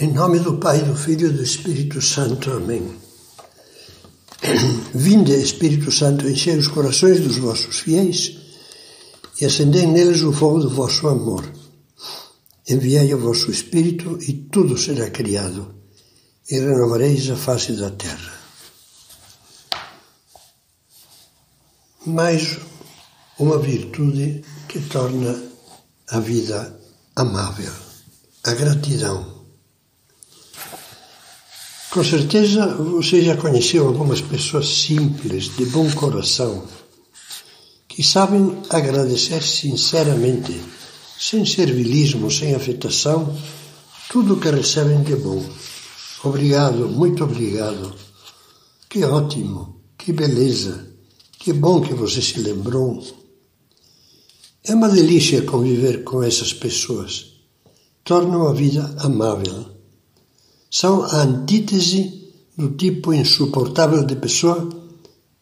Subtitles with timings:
[0.00, 2.52] Em nome do Pai, do Filho e do Espírito Santo.
[2.52, 2.88] Amém.
[4.94, 8.38] Vinde, Espírito Santo, enchei os corações dos vossos fiéis
[9.40, 11.52] e acendei neles o fogo do vosso amor.
[12.68, 15.74] Enviai o vosso Espírito e tudo será criado,
[16.48, 18.38] e renovareis a face da terra.
[22.06, 22.56] Mais
[23.36, 25.42] uma virtude que torna
[26.08, 26.80] a vida
[27.16, 27.72] amável,
[28.44, 29.37] a gratidão.
[31.90, 36.62] Com certeza você já conheceu algumas pessoas simples, de bom coração,
[37.88, 40.60] que sabem agradecer sinceramente,
[41.18, 43.34] sem servilismo, sem afetação,
[44.10, 45.42] tudo o que recebem de bom.
[46.22, 47.94] Obrigado, muito obrigado.
[48.86, 50.90] Que ótimo, que beleza,
[51.38, 53.02] que bom que você se lembrou.
[54.62, 57.32] É uma delícia conviver com essas pessoas.
[58.04, 59.77] Tornam a vida amável
[60.70, 64.68] são a antítese do tipo insuportável de pessoa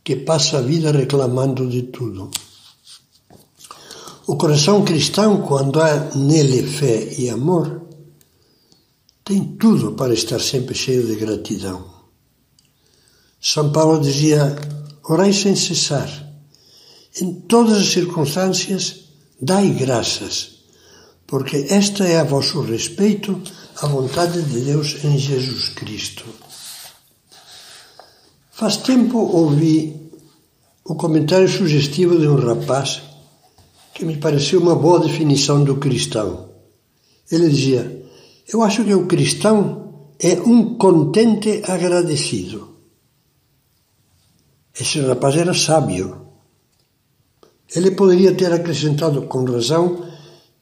[0.04, 2.30] que passa a vida reclamando de tudo.
[4.26, 7.82] O coração cristão, quando há nele fé e amor,
[9.24, 11.84] tem tudo para estar sempre cheio de gratidão.
[13.40, 14.56] São Paulo dizia:
[15.08, 16.08] orai sem cessar.
[17.20, 19.04] Em todas as circunstâncias,
[19.40, 20.56] dai graças,
[21.26, 23.40] porque esta é a vosso respeito
[23.82, 26.24] a vontade de Deus em Jesus Cristo.
[28.50, 30.10] Faz tempo ouvi
[30.82, 33.02] o comentário sugestivo de um rapaz
[33.92, 36.48] que me pareceu uma boa definição do cristão.
[37.30, 38.08] Ele dizia:
[38.48, 42.76] Eu acho que o cristão é um contente agradecido.
[44.78, 46.22] Esse rapaz era sábio.
[47.74, 50.02] Ele poderia ter acrescentado com razão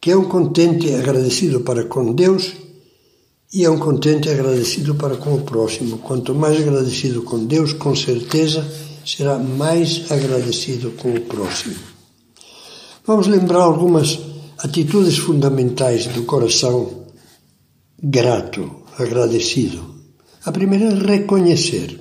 [0.01, 2.64] que é um contente agradecido para com Deus
[3.55, 5.99] e é um contente agradecido para com o próximo.
[5.99, 8.69] Quanto mais agradecido com Deus, com certeza
[9.07, 11.77] será mais agradecido com o próximo.
[13.07, 14.19] Vamos lembrar algumas
[14.59, 17.05] atitudes fundamentais do coração
[18.03, 19.95] grato, agradecido.
[20.45, 22.01] A primeira é reconhecer.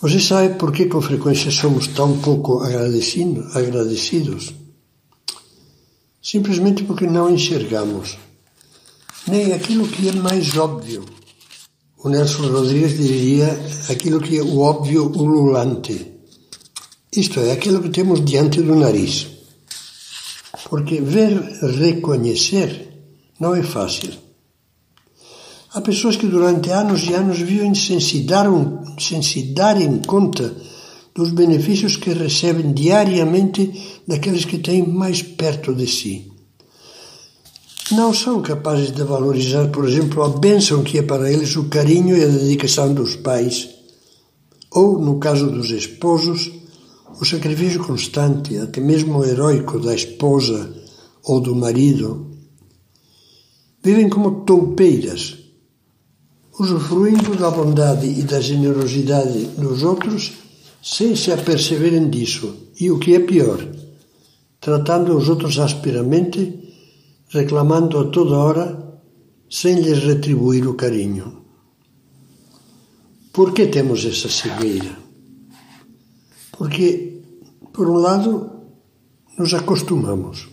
[0.00, 4.54] Você sabe por que com frequência somos tão pouco agradecidos?
[6.22, 8.16] Simplesmente porque não enxergamos
[9.34, 11.04] nem aquilo que é mais óbvio.
[11.98, 13.48] O Nelson Rodrigues diria
[13.88, 15.96] aquilo que é o óbvio ululante.
[17.16, 19.26] Isto é, aquilo que temos diante do nariz.
[20.68, 21.32] Porque ver,
[21.80, 22.70] reconhecer,
[23.40, 24.12] não é fácil.
[25.72, 30.00] Há pessoas que durante anos e anos vivem sem se, dar um, sem se darem
[30.02, 30.54] conta
[31.12, 33.60] dos benefícios que recebem diariamente
[34.06, 36.33] daqueles que têm mais perto de si
[37.94, 42.16] não são capazes de valorizar, por exemplo, a bênção que é para eles o carinho
[42.16, 43.68] e a dedicação dos pais,
[44.70, 46.50] ou, no caso dos esposos,
[47.20, 50.74] o sacrifício constante, até mesmo heróico da esposa
[51.22, 52.26] ou do marido.
[53.82, 55.36] Vivem como toupeiras,
[56.58, 60.32] usufruindo da bondade e da generosidade dos outros
[60.82, 63.64] sem se aperceberem disso, e o que é pior,
[64.60, 66.63] tratando os outros asperamente
[67.34, 68.66] reclamando a toda hora
[69.50, 71.44] sem lhes retribuir o carinho.
[73.32, 74.96] Por que temos essa cegueira?
[76.56, 77.20] Porque,
[77.72, 78.30] por um lado,
[79.36, 80.48] nos acostumamos.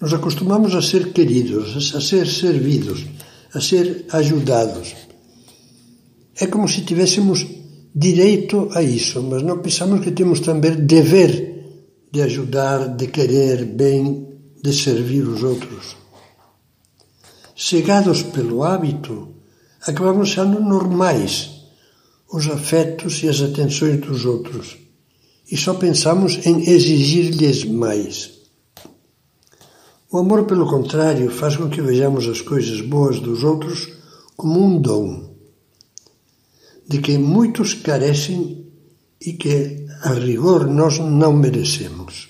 [0.00, 3.04] Nos acostumamos a ser queridos, a ser servidos,
[3.52, 4.96] a ser ajudados.
[6.36, 7.46] É como se tivéssemos
[7.94, 11.50] direito a isso, mas não pensamos que temos também dever
[12.10, 14.29] de ajudar, de querer bem
[14.62, 15.96] de servir os outros.
[17.56, 19.34] Cegados pelo hábito,
[19.82, 21.50] acabamos sendo normais
[22.32, 24.80] os afetos e as atenções dos outros
[25.50, 28.30] e só pensamos em exigir-lhes mais.
[30.10, 33.88] O amor, pelo contrário, faz com que vejamos as coisas boas dos outros
[34.36, 35.34] como um dom,
[36.88, 38.66] de que muitos carecem
[39.20, 42.28] e que, a rigor, nós não merecemos.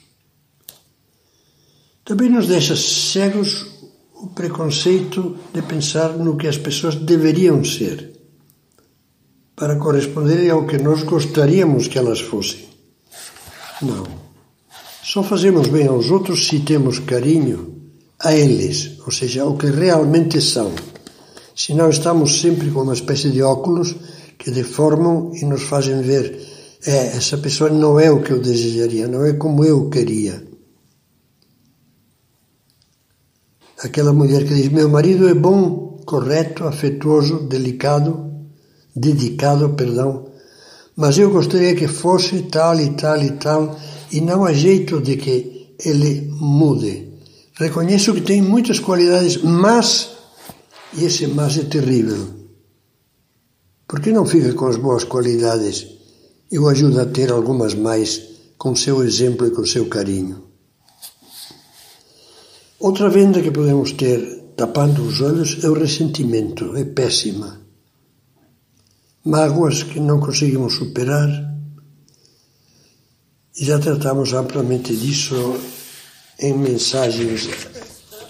[2.10, 3.66] Também nos deixa cegos
[4.12, 8.10] o preconceito de pensar no que as pessoas deveriam ser,
[9.54, 12.64] para corresponderem ao que nós gostaríamos que elas fossem.
[13.80, 14.04] Não.
[15.04, 17.76] Só fazemos bem aos outros se temos carinho
[18.18, 20.72] a eles, ou seja, ao que realmente são.
[21.54, 23.94] Senão estamos sempre com uma espécie de óculos
[24.36, 26.44] que deformam e nos fazem ver
[26.84, 30.49] é, essa pessoa não é o que eu desejaria, não é como eu queria.
[33.82, 38.30] Aquela mulher que diz: Meu marido é bom, correto, afetuoso, delicado,
[38.94, 40.26] dedicado, perdão,
[40.96, 43.78] mas eu gostaria que fosse tal e tal e tal,
[44.12, 47.08] e não há jeito de que ele mude.
[47.54, 50.10] Reconheço que tem muitas qualidades, mas,
[50.94, 52.28] e esse mas é terrível.
[53.88, 55.86] Por que não fica com as boas qualidades?
[56.52, 58.20] Eu ajudo a ter algumas mais
[58.58, 60.49] com seu exemplo e com seu carinho.
[62.80, 64.20] Outra venda que podemos ter
[64.56, 67.60] tapando os olhos é o ressentimento, é péssima
[69.24, 71.28] mágoas que não conseguimos superar.
[73.56, 75.56] E já tratamos amplamente disso
[76.38, 77.48] em mensagens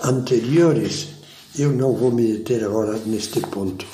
[0.03, 1.09] anteriores.
[1.57, 3.87] Eu não vou me deter agora neste ponto.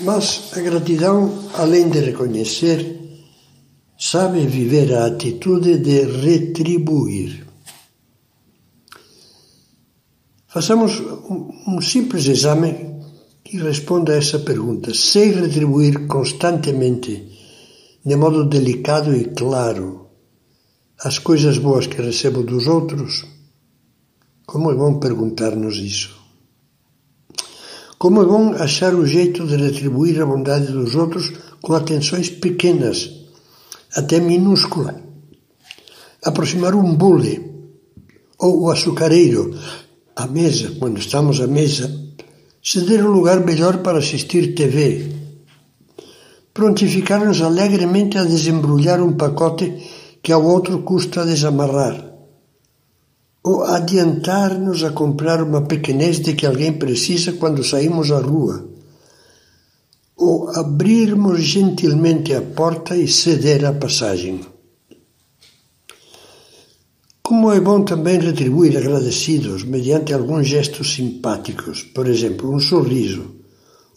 [0.00, 3.00] Mas a gratidão, além de reconhecer,
[3.98, 7.43] sabe viver a atitude de retribuir.
[10.54, 13.00] Façamos um, simples exame
[13.42, 14.94] que responda a essa pergunta.
[14.94, 17.12] Sei retribuir constantemente,
[18.06, 20.10] de modo delicado e claro,
[21.00, 23.26] as coisas boas que recebo dos outros?
[24.46, 26.16] Como é bom perguntar-nos isso.
[27.98, 33.10] Como é bom achar o jeito de retribuir a bondade dos outros com atenções pequenas,
[33.92, 35.02] até minúsculas.
[36.22, 37.54] Aproximar um bule
[38.38, 39.52] ou o açucareiro
[40.16, 41.90] à mesa, quando estamos à mesa,
[42.62, 45.12] ceder um lugar melhor para assistir TV,
[46.52, 49.74] prontificar-nos alegremente a desembrulhar um pacote
[50.22, 52.12] que ao outro custa desamarrar,
[53.42, 58.66] ou adiantar-nos a comprar uma pequenez de que alguém precisa quando saímos à rua,
[60.16, 64.53] ou abrirmos gentilmente a porta e ceder a passagem.
[67.26, 73.36] Como é bom também retribuir agradecidos mediante alguns gestos simpáticos, por exemplo, um sorriso,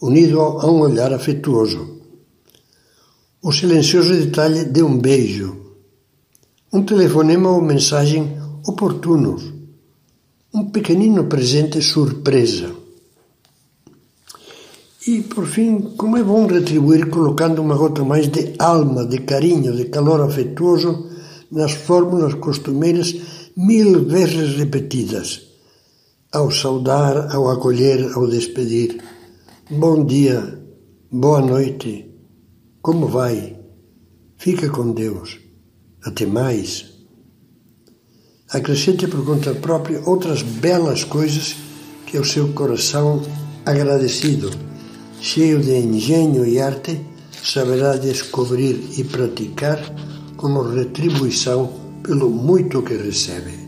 [0.02, 2.00] unido a um olhar afetuoso,
[3.44, 5.58] o silencioso detalhe de um beijo,
[6.72, 9.44] um telefonema ou mensagem oportunos,
[10.54, 12.72] um pequenino presente surpresa.
[15.06, 19.76] E, por fim, como é bom retribuir colocando uma gota mais de alma, de carinho,
[19.76, 21.17] de calor afetuoso
[21.52, 23.16] nas fórmulas costumeiras
[23.56, 25.42] mil vezes repetidas,
[26.32, 29.02] ao saudar, ao acolher, ao despedir.
[29.70, 30.62] Bom dia,
[31.12, 32.10] boa noite,
[32.82, 33.58] como vai?
[34.38, 35.40] Fica com Deus.
[36.04, 36.86] Até mais.
[38.50, 41.56] Acrescente por conta própria outras belas coisas
[42.06, 43.22] que o seu coração
[43.66, 44.50] agradecido,
[45.20, 47.02] cheio de engenho e arte,
[47.44, 49.80] saberá descobrir e praticar
[50.38, 51.74] como retribuição
[52.04, 53.67] pelo muito que recebe.